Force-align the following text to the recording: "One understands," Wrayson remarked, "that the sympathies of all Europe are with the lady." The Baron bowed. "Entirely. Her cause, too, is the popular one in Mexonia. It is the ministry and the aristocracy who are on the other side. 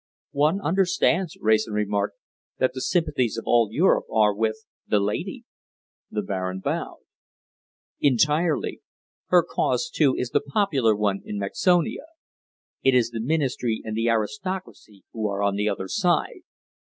"One 0.33 0.59
understands," 0.61 1.37
Wrayson 1.39 1.75
remarked, 1.75 2.17
"that 2.57 2.73
the 2.73 2.81
sympathies 2.81 3.37
of 3.37 3.43
all 3.45 3.69
Europe 3.71 4.07
are 4.11 4.33
with 4.33 4.65
the 4.87 4.99
lady." 4.99 5.43
The 6.09 6.23
Baron 6.23 6.59
bowed. 6.59 7.01
"Entirely. 7.99 8.81
Her 9.27 9.43
cause, 9.43 9.91
too, 9.91 10.15
is 10.15 10.31
the 10.31 10.41
popular 10.41 10.95
one 10.95 11.21
in 11.23 11.37
Mexonia. 11.37 12.07
It 12.81 12.95
is 12.95 13.11
the 13.11 13.21
ministry 13.21 13.83
and 13.85 13.95
the 13.95 14.09
aristocracy 14.09 15.03
who 15.13 15.27
are 15.29 15.43
on 15.43 15.53
the 15.53 15.69
other 15.69 15.87
side. 15.87 16.39